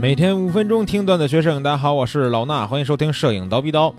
[0.00, 3.94] 每天五分钟听段子学摄影，大家好，我是老衲，欢迎收听摄影刀逼刀。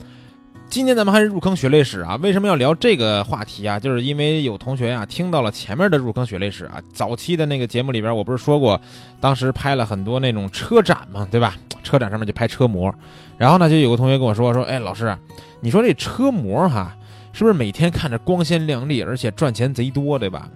[0.68, 2.16] 今天咱们还是入坑血泪史啊？
[2.24, 3.80] 为什么要聊这个话题啊？
[3.80, 8.82] 就是因为有同学呀听到了前面的入坑血泪史啊，早期的那个节目里边，我不是说过，
[9.20, 11.56] 当时拍了很多那种车展嘛，对吧？
[11.84, 12.92] 车展上面就拍车模，
[13.38, 15.16] 然后呢，就有个同学跟我说说，哎，老师，
[15.60, 16.98] 你说这车模哈，
[17.32, 20.50] 是不是每天看着光鲜亮丽，而且赚钱贼多，对吧？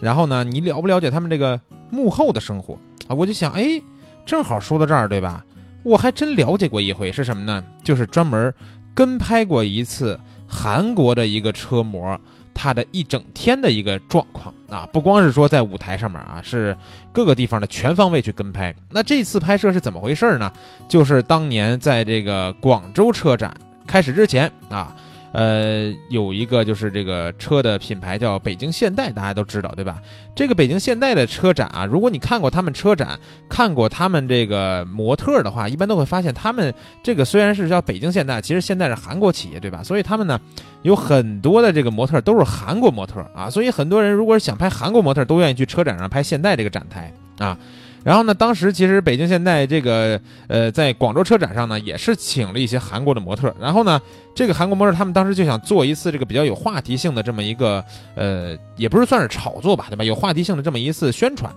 [0.00, 3.14] 然后呢，你了不了解他们这个幕后的生活啊？
[3.14, 3.82] 我就想，哎，
[4.26, 5.42] 正好说到这儿，对吧？
[5.84, 7.64] 我还真了解过一回，是什么呢？
[7.82, 8.52] 就是专门。
[8.92, 12.18] 跟拍过一次韩国的一个车模，
[12.54, 16.74] 他的一整天的一个状况啊，不光是说在舞台上面啊，是
[17.12, 18.74] 各个地方的全方位去跟拍。
[18.90, 20.50] 那这次拍摄是怎么回事呢？
[20.88, 23.54] 就是当年在这个广州车展
[23.86, 24.96] 开始之前啊。
[25.36, 30.00] 呃，有一个就是这个车的品牌叫北京现代，大家都知道对吧？
[30.34, 39.82] 这个北京现代的车展啊，如果你看过他们车展，看过他们这个模特的话，一般都会发现他们这个虽然是叫北京现代，其实现在是韩国企业对吧？
[39.82, 40.40] 所以他们呢
[40.80, 47.58] 有很多的这个模特都是韩国模特啊，所以很多人如果是想拍韩国模特，都愿意去车展上拍现代这个展台啊。
[48.06, 53.52] 然后呢，当时其实北京现代这个呃，在广州车展上呢，也是请了一些韩国的模特。
[53.60, 54.00] 然后呢，
[54.32, 57.84] 这个韩国模特他们当时就想做一次这个比较有话题性的这么一个
[58.14, 60.04] 呃，也不是算是炒作吧，对吧？
[60.04, 61.52] 有话题性的这么一次宣传。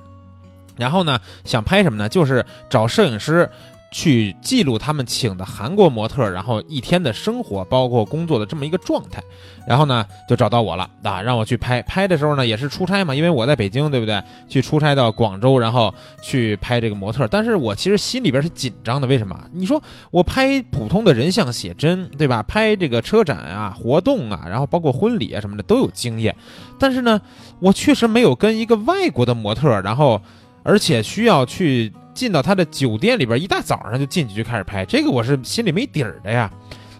[0.76, 2.10] 然后呢，想拍什么呢？
[2.10, 3.48] 就是找摄影师。
[3.92, 9.22] 去记录他们请的韩国模特，然后一天的生活，包括工作的这么一个状态，
[9.68, 11.82] 然后呢就找到我了啊，让我去拍。
[11.82, 14.22] 拍的时候呢也是出差嘛，因为我在北京，对不对？
[14.48, 17.28] 去出差到广州，然后去拍这个模特。
[17.28, 19.36] 但是我其实心里边是紧张的，为什么？
[19.52, 19.82] 你说
[20.12, 22.44] 我拍普通的人像写真，对吧？
[22.44, 26.36] 拍这个车展啊、活动啊，然后包括婚礼啊什么的都有经验，
[26.78, 27.20] 但是呢，
[27.60, 30.22] 我确实没有跟一个外国的模特，然后
[30.62, 31.92] 而且需要去。
[32.20, 36.52] 进到他的酒店里边，一大早上就进去就开始拍，这个我是心里没底儿的呀，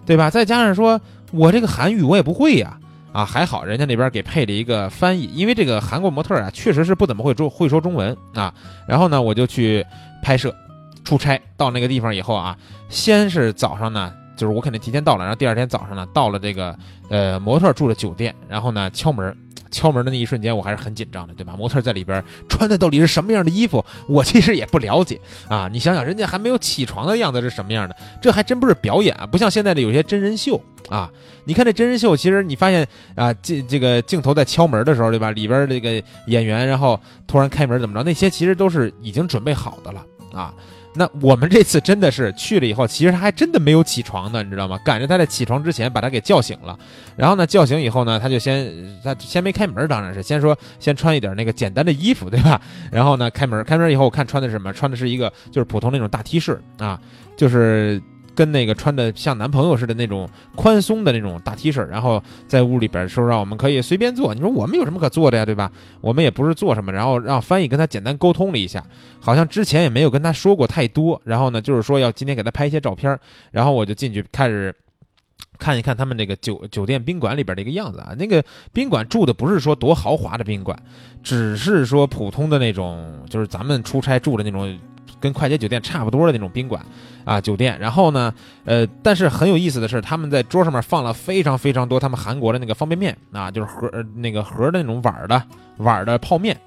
[0.06, 0.30] 对吧？
[0.30, 0.98] 再加上说
[1.34, 2.80] 我这个韩语我也不会呀，
[3.12, 8.54] 啊，还好人家那边给配了一个翻译，因为这个韩国模特啊确实是不怎么会中会说中文啊。
[8.88, 9.86] 然后呢，我就去
[10.24, 10.56] 拍摄，
[11.04, 12.56] 出差到那个地方以后啊，
[12.88, 16.76] 先是早上呢，就是我肯定提前到了，然后第二天早上呢，到了这个
[17.10, 19.36] 呃模特住的酒店，然后呢敲门。
[19.72, 21.54] 敲门的那一瞬间，我还是很紧张的，对吧？
[21.56, 25.70] 模特在里边穿的到底是什么样的衣服，我其实也不了解啊。
[25.72, 27.96] 你想想，人家还没有起床的样子是什么样的？
[28.20, 31.08] 这还真不是表演啊，不像现在的有些真人秀啊。
[31.44, 35.30] 你看这真人秀，其实你发现啊，这这个镜头在敲门的时候，对吧？
[35.30, 38.04] 里边这个演员然后突然开门怎么着？
[38.04, 40.52] 那些其实都是已经准备好的了啊。
[40.96, 44.78] 那我们这次真的是去了以后，其实他还真的没有起床呢，你知道吗？
[44.84, 46.78] 赶着他在起床之前把他给叫醒了，
[47.16, 48.74] 然后呢，叫醒以后呢，他就先
[49.04, 52.60] 他先没开门，当然是先说先穿一点那个简单的衣服，对吧？
[52.92, 54.74] 然后呢，开门，开门以后我看穿的是什么？
[54.74, 57.00] 穿的是一个就是普通那种大 T 恤啊，
[57.38, 58.02] 就是。
[58.40, 64.34] 跟那个穿的像男朋友似的那种宽松的那种大 T 恤，然后在屋里边说让我们可以随便坐。
[64.34, 65.70] 你说我们有什么可做的呀，对吧？
[66.00, 68.82] 我们也不是做什么，然后让翻译跟他简单沟通了一下，
[69.20, 71.22] 好像之前也没有跟他说过太多。
[71.26, 73.20] 然后呢，就是说要今天给他拍一些照片，
[73.52, 74.74] 然后我就进去开始
[75.60, 78.16] 看一看他们那个酒酒店宾馆里边的一个样子啊。
[78.18, 80.82] 那个宾馆住的不是说多豪华的宾馆，
[81.22, 84.80] 只是说普通的那种，就是咱们出差住的那种。
[85.20, 86.84] 跟快捷酒店差不多的那种宾馆，
[87.26, 87.78] 啊，酒店。
[87.80, 88.34] 然后呢，
[88.66, 95.44] 呃，但是很有意思的是，他们在桌上面放了非常非常多他们韩国的那个方便面啊，就是盒那个盒的那种碗的
[95.78, 96.58] 碗的泡面，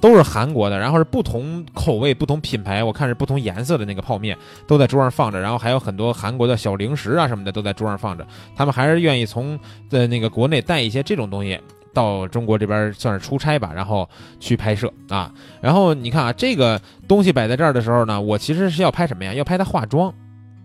[0.00, 0.78] 都是韩国的。
[0.78, 4.36] 然后是不同口味、不同品牌，我看是不同颜色的那个泡面
[4.66, 5.40] 都在桌上放着。
[5.40, 8.26] 然后还有很多韩国的小零食啊什么的都在桌上放着。
[8.54, 9.58] 他们还是愿意从
[9.88, 11.58] 在那个国内带一些这种东西。
[11.92, 14.08] 到中国这边算是出差吧，然后
[14.40, 15.32] 去拍摄啊。
[15.60, 19.32] 然后你看啊，这个东西摆在这儿的时候呢，我其实是要拍什么呀？
[19.34, 20.12] 要拍她化妆，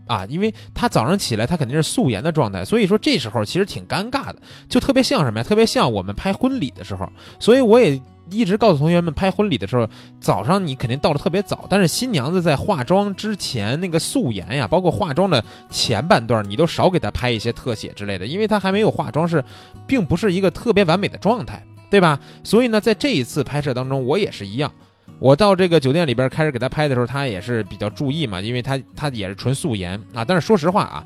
[0.07, 4.37] 啊，因为她早上起来她肯定是素颜的状态，所以说这时候其实挺尴尬的，
[4.69, 5.43] 就特别像什么呀？
[5.43, 8.01] 特别像我们拍婚礼的时候，所以我也。
[8.29, 9.87] 一直告诉同学们，拍婚礼的时候，
[10.19, 19.43] 早上你肯定到的特别早，但是新娘子在化妆之前那个素颜呀，包括化妆的前半段，你都少给她拍一些特写之类的，因为她还没有化妆，是
[19.85, 22.19] 并不是一个特别完美的状态，对吧？
[22.43, 24.71] 所以呢，在这一次拍摄当中，我也是一样，
[25.19, 30.25] 我到这个酒店里边开始给她拍的时候，她也是比较注意嘛，因为她她也是纯素颜啊。
[30.25, 31.05] 但是说实话啊，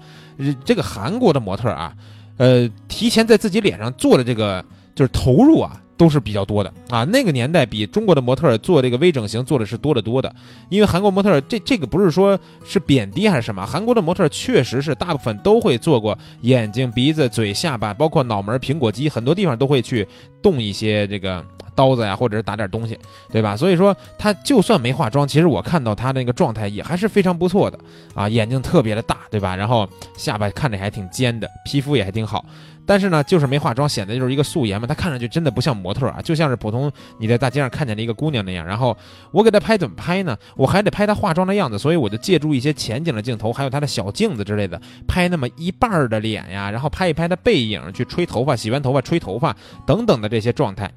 [0.65, 1.93] 这个韩国的模特啊，
[2.37, 5.79] 呃，提前在自己脸上做的这个就是投入啊。
[6.01, 7.03] 都是比较多的啊。
[7.03, 10.35] 那个年代比中国的模特做这个微整形做的是多得多的，
[10.69, 20.07] 因为韩国模特这这个不是说是贬低还是什么，韩国的模特确实是大部分都会做过眼睛、鼻子、嘴、下巴，包括脑门、苹果肌，很多地方都会去
[20.41, 21.45] 动一些这个。
[21.73, 22.99] 刀子呀，或者是打点东西，
[23.31, 23.55] 对吧？
[23.55, 27.79] 所以说他就算没化妆，其实我看到他那个状态也还是非常不错的
[28.13, 29.55] 啊，眼睛特别的大，对吧？
[29.55, 29.87] 然后
[30.17, 32.45] 下巴看着还挺尖的，皮肤也还挺好。
[32.91, 34.85] 但是呢，就是没化妆，显得就是一个素颜嘛。
[34.85, 38.65] 她看上去真的不像模特啊，就像是普通你在大街上看见的一个姑娘那样。
[38.65, 38.97] 然后
[39.31, 40.37] 我给她拍怎么拍呢？
[40.57, 49.55] 我还得拍她化妆的样子，所以我就借助一些前景的镜头，还有她的小镜子之类的，拍那么一半的脸呀，然后拍一拍她背影，去吹头发，洗完头发吹头发
[49.87, 50.91] 等等的这些状态。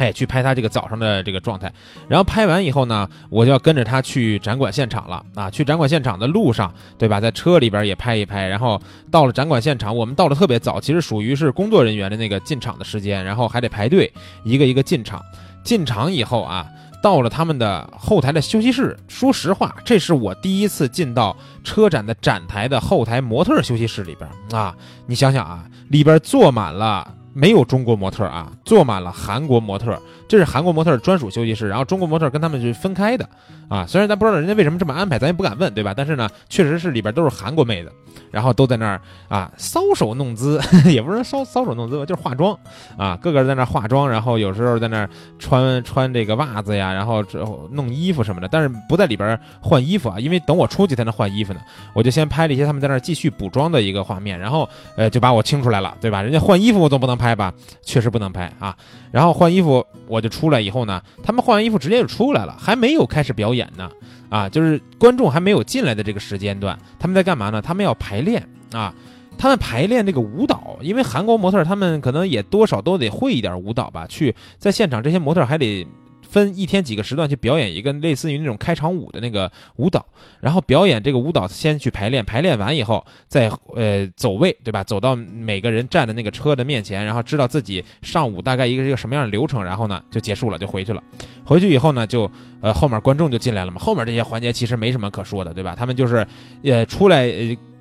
[0.00, 1.70] 哎，去拍他这个早上的这个状态，
[2.08, 5.50] 然后拍完以后呢，我就要跟着他去展馆现场了啊！
[5.50, 7.20] 去展馆现场的路上，对吧？
[7.20, 8.80] 在车里边也拍一拍，然后
[9.10, 14.10] 到了展馆现场，我们到的特别早，其实属于是工作人员的那个进场的时间，然后还得排队，
[14.42, 15.22] 一个一个进场。
[15.62, 16.66] 进场以后啊，
[17.02, 18.96] 到了他们的后台的休息室。
[19.06, 24.74] 说实话，这是我第一次进到车展的展台的后台模特休息室里边啊！
[25.06, 27.16] 你想想啊，里边坐满了。
[27.40, 29.98] 没有中国模特啊，坐满了韩国模特，
[30.30, 33.28] 这是韩国模特专属休息室，然后中国模特跟他们是分开的
[33.68, 33.84] 啊。
[33.84, 35.92] 虽然咱不知道人家为什么这么安排，咱也不敢问，对吧？
[35.92, 37.90] 但是呢，确实是里边都是韩国妹子。
[38.32, 40.60] 然后都在那儿啊搔首弄姿，
[40.90, 42.56] 也不是搔搔首弄姿吧，就是化妆
[42.96, 51.60] 啊，个个在那儿化妆，然后有时候在那儿穿穿这个袜子呀，然后之后弄衣服什么的，但是不在里边换衣服啊，因为等我出去才能换衣服呢。
[51.92, 56.22] 我就先拍了一些他们在那儿继续补妆的一个画面，然后呃就把我清出来了，对吧？
[56.22, 57.52] 人家换衣服我总不能拍吧？
[57.82, 58.76] 确实不能拍啊。
[59.12, 63.90] 然后换衣服我就出来以后呢，他们换完衣服直接就出来了，还没有开始表演呢。
[64.28, 67.60] 啊，就是观众还没有进来的这个时间段，他们在干嘛呢？
[67.60, 68.94] 他们要排练啊，
[69.36, 75.86] 他们排练这个舞蹈，因为韩国模特他们可能也多少都得会一点舞蹈吧，去在现场这些模特还得。
[76.30, 80.06] 分一天几个时段去表演一个类似于那种开场舞的那个舞蹈，
[80.40, 84.84] 然后表演这个舞蹈先去排练，排练完以后再呃走位，对吧？
[84.84, 91.02] 走到每个人站的那个车的面前，然后知道自己上午大概一个一个什么样的流程，然后呢就结束了，就回去了。
[91.44, 92.30] 回去以后呢，就
[92.60, 93.78] 呃后面观众就进来了嘛。
[93.78, 95.74] 后面这些环节其实没什么可说的，对吧？
[95.76, 96.26] 他们就是
[96.62, 97.28] 呃出来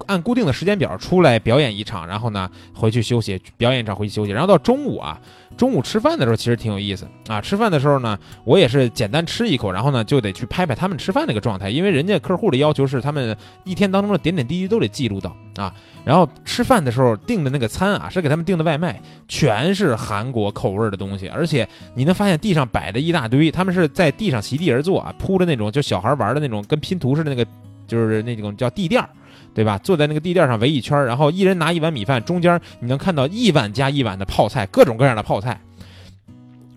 [0.07, 5.19] 按固定的时间表出来表演一场，然后呢回去休息，表演一场回去休息，然后到中午啊。
[5.57, 7.41] 中午吃饭的时候其实挺有意思啊！
[7.41, 13.35] 吃饭的时候呢，我也是简单吃一口，然后呢就得去拍拍他们吃饭那个状态，因为人家客户的要求是他们
[13.65, 15.73] 一天当中的点点滴滴都得记录到啊。
[16.05, 27.45] 然后吃饭的时候订的那个餐啊，是给他们订的外卖，全是韩国口味的东西，而且你能发现地上摆的一大堆，他们是在地上席地而坐啊，铺着那种就小孩玩的那种跟拼图似的那个，
[27.85, 29.09] 就是那种叫地垫儿。
[29.51, 29.77] 对吧？
[29.79, 35.59] 坐在那个地垫上围一圈，然后一人拿一碗米饭，中间你能看到一碗加一碗的泡菜，各种各样的泡菜，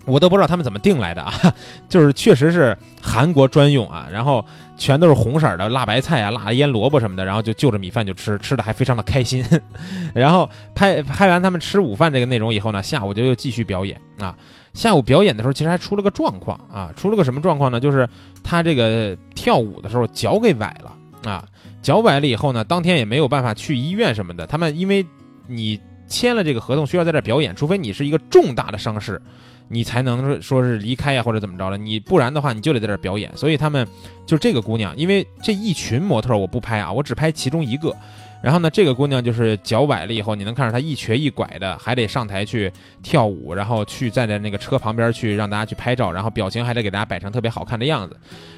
[0.07, 1.33] 我都不知道他们怎么订来的啊！
[1.89, 4.45] 就是确实是韩国专用啊，然后
[4.83, 9.45] 全都是红色的辣白菜啊、辣腌萝卜什么的，然后就就着米饭就吃，吃的还非常的开心。
[10.13, 14.37] 然后拍拍完他们吃午饭这个内容以后呢，下午就又继续表演啊。
[14.75, 17.79] 下午表演的时候，其实还出了个状况啊，出了个什么状况呢？
[17.79, 18.09] 就是
[18.43, 21.47] 他这个跳舞的时候脚给崴了啊。
[21.81, 24.49] 脚崴了以后呢，当天也没有办法去医院什么的。
[24.49, 25.07] 他们因为
[25.47, 29.23] 你签了这个合同，需要在这表演，除非你是一个重大的伤势，
[29.69, 31.77] 你才能说是离开呀或者怎么着了。
[31.77, 33.31] 你不然的话，你就得在这表演。
[33.37, 33.87] 所以他们
[34.27, 37.95] 就这个姑娘，因为这一群模特我不拍啊，我只拍其中一个。
[38.43, 42.73] 然后呢，这个姑娘就是脚崴了以后，你能看着她一瘸一拐的，还得上台去
[43.03, 48.17] 跳舞，然后去站在那个车旁边去让大家去拍照，然后表情还得给大家摆成特别好看的样子。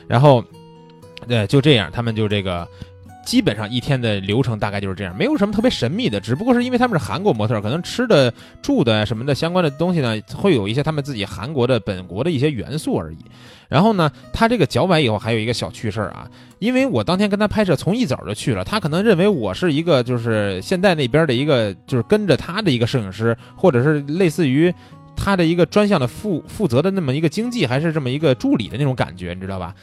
[0.09, 0.43] 然后，
[1.29, 2.67] 对，就这样，他们就这个。
[3.25, 13.19] 基本上一天的流程大概就是这样，没有什么特别神秘的，只不过是因为他们是韩国模特，可能吃的、住的什么的相关的东西呢，会有一些他们自己韩国的本国的一些元素而已。
[13.69, 16.28] 然后呢，他这个脚崴以后还有一个小趣事儿啊，
[16.59, 24.73] 因为我当天跟他拍摄，从一早就去了，他可能认为我是一个就是现在那边的一个就是跟着他的一个摄影师，或者是类似于
[25.16, 29.75] 他的一个专项的负负责的那么一个经济，还是这么一个助理的那种感觉，你知道吧？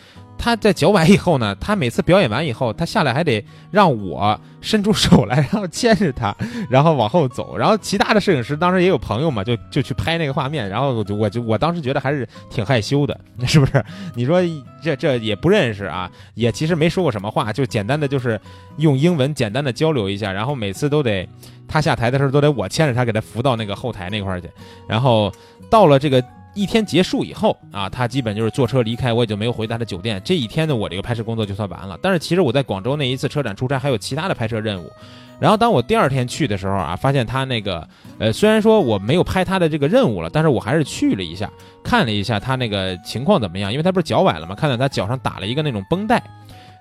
[0.44, 6.36] 他在脚崴以后呢，他每次表演完以后，他下来还得让我伸出手来，然后牵着他，
[6.68, 7.56] 然后往后走。
[7.56, 10.68] 然后其他的摄影师当时也有朋友嘛，就 就去拍那个画面。
[10.68, 13.86] 然后我就我就我当时觉得还是挺害羞的，是不是？
[14.16, 14.42] 你说
[14.82, 18.42] 这这也不认识啊，也其实没说过什么话，就简单的就是
[18.78, 20.32] 用英文简单的交流一下。
[20.32, 21.30] 然后每次都得
[21.68, 24.50] 他下台的时候都得我牵着他给他扶到那个后台那块儿去。
[24.88, 25.32] 然后
[25.70, 26.24] 到了这个。
[26.54, 30.22] 一天结束以后啊，他基本就是坐车离开，我也就没有回他的酒店。
[30.24, 31.98] 这一天呢，我这个拍摄工作就算完了。
[32.02, 34.92] 但是其实我在广州那一次车展出差还有其他的拍摄任务。
[35.40, 37.88] 然后当我第二天去的时候啊，发现他那个
[38.20, 41.50] 呃，虽然说我没有拍他的这个任务了，但是我还是去了一下，
[41.84, 46.22] 看了一下他那个情况怎么样，因为他不是脚崴了嘛，看到他脚上打了一个那种绷带，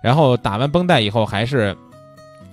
[0.02, 1.74] 然后打完绷带以后还是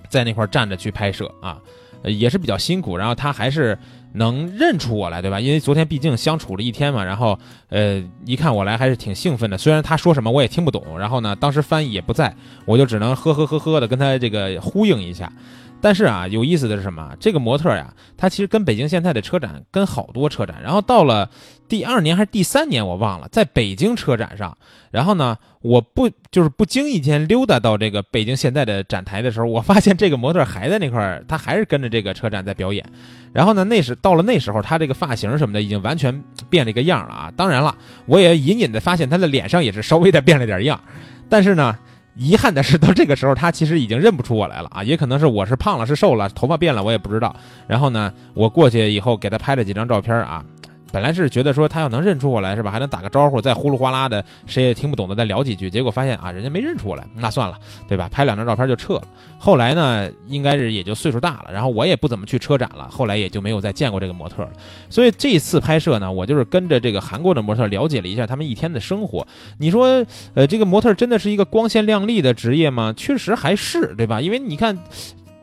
[0.07, 1.57] 在那块站着去拍摄啊，
[2.03, 2.95] 也是比较辛苦。
[2.95, 3.77] 然后他还是。
[4.17, 5.39] 能认出我来，对吧？
[5.39, 7.37] 因为昨天毕竟相处了一天嘛，然后，
[7.69, 9.57] 呃，一看我来还是挺兴奋的。
[9.57, 15.31] 虽然他说什么我也听不懂，然后呢，当时翻译也不在，我就只能呵呵呵呵的跟他这个呼应一下。
[15.79, 17.15] 但是啊，有意思的是什么？
[17.19, 21.29] 这个模特呀，他其实跟北京现在的车展跟好多车展，然后到了
[21.69, 24.57] 第二年还是第三年，我忘了，在北京车展上，
[24.89, 32.83] 然后呢，我不就是不经意间溜达到这个北京现在的展台的时候，我发现这个模特还在那块儿，他还是跟着这个车展在表演。
[33.31, 37.31] 然后呢，那时到了那时候，他这个发型什么的已经完全变了一个样了啊。
[37.37, 40.81] 当然了，我也隐隐的发现他的脸上也是稍微的变了点样，
[41.29, 41.77] 但是呢。
[42.17, 47.35] 遗憾的是，到这个时候他其实已经认不出我来了啊，也可能是我是胖了，是瘦了，头发变了，我也不知道。
[47.67, 50.43] 然后呢，我过去以后给他拍了几张照片啊。
[50.91, 58.09] 本来是觉得说他要能认出我来是吧，还能打个招呼，再呼噜哗啦的谁也听不懂的再聊几句，结果发现啊，人家没认出我来，那算了，对吧？
[58.09, 59.03] 拍两张照片就撤了。
[59.37, 64.49] 后来呢，应该是也就岁数大了，然后我也不怎么去车展了，后来也就没有再见过这个模特了。
[64.89, 69.27] 所以这次拍摄呢，我就是跟着这个韩国的模特了解了一下他们一天的生活。
[69.59, 72.93] 你说，呃，这个模特真的是一个光鲜亮丽的职业吗？
[72.95, 74.21] 确实还是，对吧？
[74.21, 74.77] 因为你看。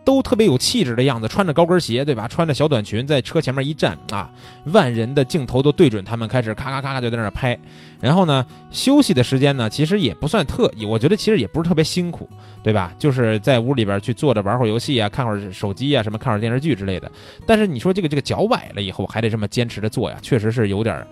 [0.05, 2.29] 都特别有气质的样子，穿着高跟鞋，对吧？
[2.29, 4.31] 穿着小短裙，在车前面一站啊，
[4.67, 7.59] 万人的镜头都对准他们，开始咔咔咔咔就在那拍。
[8.01, 12.29] 然后呢，休息的时间呢，其实也不算特，我觉得其实也不是特别辛苦，
[12.63, 12.93] 对吧？
[12.99, 17.11] 就是在屋里边去坐着玩会儿游戏啊，看会儿手机啊，什么看会儿电视剧之类的。
[17.47, 21.07] 但是你说这个这个脚崴了以后还得这么坚持着做呀，确实是有点儿。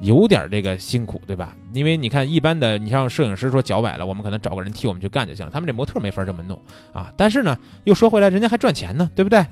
[0.00, 1.54] 有点这个辛苦，对吧？
[1.72, 5.50] 因为你看，一般的，你像摄影师说脚崴了，我们可能找个人替我们去干就行了。
[5.52, 6.60] 他们这模特没法这么弄
[6.92, 7.12] 啊。
[7.16, 9.44] 但是呢，又说回来，人家还赚钱呢，对不对？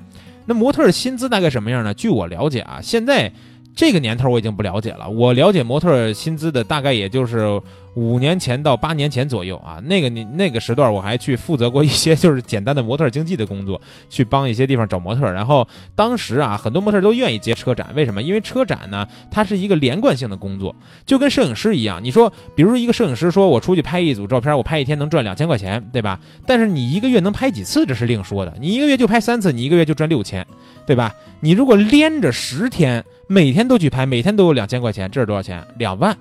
[0.45, 1.93] 那模特的薪资大概什么样呢？
[1.93, 3.31] 据我了解啊，现在。
[3.73, 7.61] 这个年头我已经不了解了，我了解模特薪资的大概也就是
[7.95, 9.81] 五年前到八年前左右啊。
[9.85, 15.31] 那个你那个时段我还去负责过一些 就是简单的模特经纪的工作，去帮一些地方找模特。
[15.31, 18.21] 然后当时啊，很多模特都愿意接车展，为什么？
[18.21, 22.03] 因为车展呢，它是一个连贯性的工作，就跟摄影师一样。
[22.03, 26.19] 你说，比如一个摄影师说我出去拍一组照片，我拍一天能赚两千块钱，对吧？
[26.45, 28.53] 但是你一个月能拍几次，这是另说的。
[28.59, 30.45] 你一个月就拍三次，你一个月就赚六千，
[30.85, 31.13] 对吧？
[31.39, 33.03] 你如果连着十天。
[33.27, 35.65] 每天都去拍，每天都有两千块钱，这是多少钱？
[35.77, 36.13] 两万，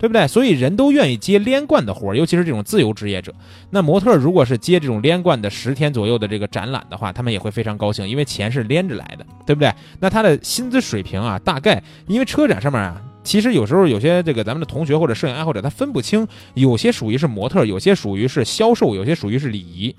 [0.00, 0.26] 对不对？
[0.26, 3.34] 所以人都愿意接连贯的活儿，尤其是这种自由职业者。
[3.68, 9.70] 那模特如果是接这种连贯的十天左右的这个展览的话，他们也会非常高兴，因为钱是连着来的，对不对？
[10.00, 19.94] 那他的薪资水平啊，大概因为车展上面啊，其实有时候有些这个咱们的同学或者摄影爱好者他分不清，有些属于是模特，有些属于是销售，有些属于是礼仪。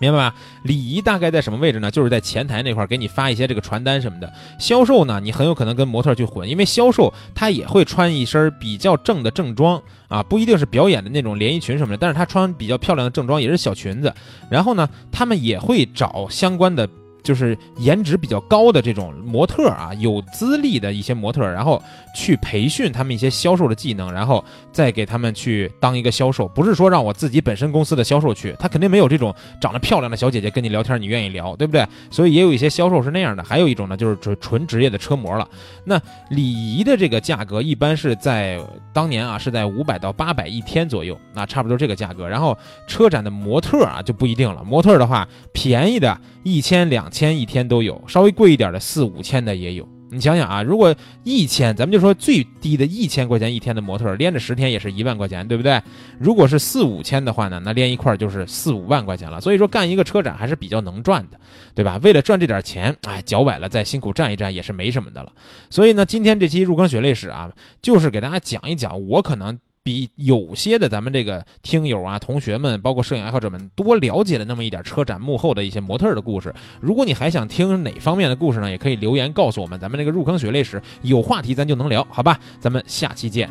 [0.00, 0.34] 明白吧？
[0.64, 1.90] 礼仪大概在什么位置呢？
[1.90, 4.32] 就是在前台那块给你发一些这个传单什么的。
[4.58, 14.12] 销售呢，你很有可能跟模特去混，因为销售他也会穿一身比较正的正装啊，不一定是表演的那种连衣裙什么的，但是他穿比较漂亮的正装，也是小裙子。
[14.50, 16.88] 然后呢，他们也会找相关的。
[17.22, 21.82] 就是颜值比较高的这种模特啊，有资历的一些模特，然后
[22.14, 26.48] 去培训他们一些销售的技能，然后再给他们去当一个销售。
[26.48, 31.86] 不是说让我自己本身公司的销售去，他肯定没有这种长得漂亮的小姐姐跟你聊天，你愿意聊，对不对？
[32.10, 33.42] 所以也有一些销售是那样的。
[33.44, 35.48] 还有一种呢，就是纯纯职业的车模了。
[35.84, 36.00] 那
[36.30, 38.60] 礼仪的这个价格一般是在
[38.92, 42.28] 当年啊，是在五百到八百一天左右，那差不多这个价格。
[42.28, 46.18] 然后车展的模特啊就不一定了，模特的话便宜的。
[46.42, 49.86] 一千两千一天都有，稍微贵一点的四五千的也有。
[50.12, 55.80] 你想想啊，如果一千，咱们就说最低的一千块钱一天的模特，连着十天也是一万块钱，对不对？
[56.18, 59.40] 如果是四五千的话呢，那连一块就是四五万块钱了。
[59.40, 61.38] 所以说干一个车展还是比较能赚的，
[61.76, 62.00] 对吧？
[62.02, 65.32] 为了赚这点钱，哎，脚崴了再辛苦站一站也是没什么的了。
[65.70, 69.56] 所以呢，今天这期入坑血泪史啊，就是给大家讲一讲我可能。
[69.82, 76.54] 比有些的咱们这个听友啊、同学们，包括摄影爱好者们多了解了那么一点车展幕后的一些模特的故事。
[76.80, 79.80] 如果你还想听哪方面的故事呢，也可以留言告诉我们。
[79.80, 82.38] 咱们这个入坑血泪史有话题咱就能聊，好吧？
[82.60, 83.48] 咱们下期见。